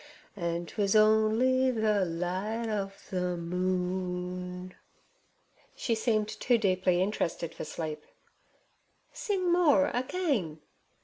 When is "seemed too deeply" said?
5.93-7.03